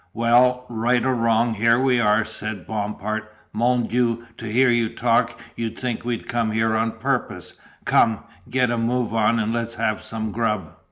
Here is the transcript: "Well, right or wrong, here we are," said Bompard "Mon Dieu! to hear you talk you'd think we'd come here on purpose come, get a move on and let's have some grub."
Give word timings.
"Well, 0.15 0.65
right 0.67 1.05
or 1.05 1.13
wrong, 1.13 1.53
here 1.53 1.79
we 1.79 1.99
are," 1.99 2.25
said 2.25 2.65
Bompard 2.65 3.27
"Mon 3.53 3.83
Dieu! 3.83 4.25
to 4.37 4.51
hear 4.51 4.71
you 4.71 4.89
talk 4.89 5.39
you'd 5.55 5.77
think 5.77 6.03
we'd 6.03 6.27
come 6.27 6.49
here 6.49 6.75
on 6.75 6.93
purpose 6.93 7.53
come, 7.85 8.23
get 8.49 8.71
a 8.71 8.79
move 8.79 9.13
on 9.13 9.37
and 9.37 9.53
let's 9.53 9.75
have 9.75 10.01
some 10.01 10.31
grub." 10.31 10.73